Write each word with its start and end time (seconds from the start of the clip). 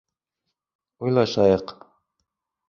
Уйлашайыҡ. 1.07 1.75